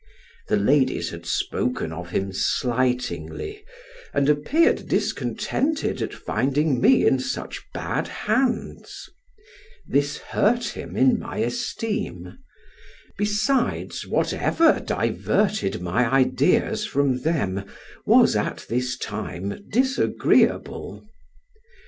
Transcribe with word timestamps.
The 0.47 0.57
ladies 0.57 1.11
had 1.11 1.27
spoken 1.27 1.93
of 1.93 2.09
him 2.09 2.33
slightingly, 2.33 3.63
and 4.15 4.27
appeared 4.29 4.87
discontented 4.87 6.01
at 6.01 6.11
finding 6.11 6.81
me 6.81 7.05
in 7.05 7.19
such 7.19 7.61
bad 7.71 8.07
hands; 8.07 9.07
this 9.87 10.17
hurt 10.17 10.69
him 10.69 10.97
in 10.97 11.19
my 11.19 11.37
esteem; 11.37 12.39
besides, 13.15 14.07
whatever 14.07 14.79
diverted 14.83 15.81
my 15.83 16.11
ideas 16.11 16.83
from 16.83 17.21
them 17.21 17.63
was 18.03 18.35
at 18.35 18.65
this 18.69 18.97
time 18.97 19.63
disagreeable. 19.71 21.07